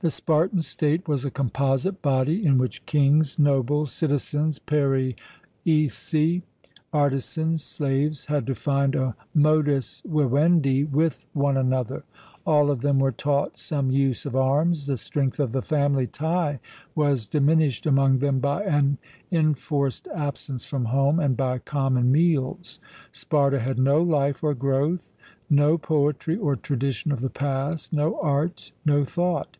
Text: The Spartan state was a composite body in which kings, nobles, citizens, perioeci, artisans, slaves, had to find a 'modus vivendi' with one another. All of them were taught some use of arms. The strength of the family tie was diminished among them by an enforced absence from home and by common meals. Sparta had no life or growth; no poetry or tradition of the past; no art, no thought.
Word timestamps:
The 0.00 0.10
Spartan 0.10 0.60
state 0.62 1.06
was 1.06 1.24
a 1.24 1.30
composite 1.30 2.02
body 2.02 2.44
in 2.44 2.58
which 2.58 2.84
kings, 2.84 3.38
nobles, 3.38 3.92
citizens, 3.92 4.58
perioeci, 4.58 6.42
artisans, 6.92 7.62
slaves, 7.62 8.26
had 8.26 8.44
to 8.48 8.56
find 8.56 8.96
a 8.96 9.14
'modus 9.36 10.02
vivendi' 10.04 10.82
with 10.82 11.24
one 11.32 11.56
another. 11.56 12.02
All 12.44 12.72
of 12.72 12.82
them 12.82 12.98
were 12.98 13.12
taught 13.12 13.56
some 13.56 13.92
use 13.92 14.26
of 14.26 14.34
arms. 14.34 14.86
The 14.86 14.96
strength 14.96 15.38
of 15.38 15.52
the 15.52 15.62
family 15.62 16.08
tie 16.08 16.58
was 16.96 17.26
diminished 17.28 17.86
among 17.86 18.18
them 18.18 18.40
by 18.40 18.64
an 18.64 18.98
enforced 19.30 20.08
absence 20.12 20.64
from 20.64 20.86
home 20.86 21.20
and 21.20 21.36
by 21.36 21.58
common 21.58 22.10
meals. 22.10 22.80
Sparta 23.12 23.60
had 23.60 23.78
no 23.78 24.02
life 24.02 24.42
or 24.42 24.54
growth; 24.54 25.04
no 25.48 25.78
poetry 25.78 26.36
or 26.36 26.56
tradition 26.56 27.12
of 27.12 27.20
the 27.20 27.30
past; 27.30 27.92
no 27.92 28.18
art, 28.20 28.72
no 28.84 29.04
thought. 29.04 29.56